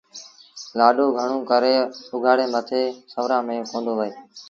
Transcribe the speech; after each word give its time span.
لآڏو 0.77 1.05
گھڻوݩ 1.19 1.47
ڪري 1.49 1.73
اُگھآڙي 2.13 2.45
مٿي 2.53 2.83
سُورآݩ 3.11 3.45
ميݩ 3.47 3.67
ڪوندو 3.71 3.93
وهي 3.99 4.11